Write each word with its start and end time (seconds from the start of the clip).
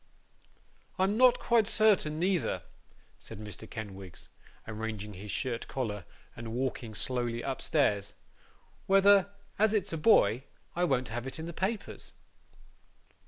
'I'm 0.97 1.15
not 1.15 1.37
quite 1.37 1.67
certain 1.67 2.17
neither,' 2.17 2.63
said 3.19 3.37
Mr. 3.39 3.69
Kenwigs, 3.69 4.29
arranging 4.67 5.13
his 5.13 5.29
shirt 5.29 5.67
collar, 5.67 6.05
and 6.35 6.53
walking 6.53 6.95
slowly 6.95 7.43
upstairs, 7.43 8.15
'whether, 8.87 9.29
as 9.59 9.75
it's 9.75 9.93
a 9.93 9.97
boy, 9.97 10.45
I 10.75 10.85
won't 10.85 11.09
have 11.09 11.27
it 11.27 11.37
in 11.37 11.45
the 11.45 11.53
papers. 11.53 12.13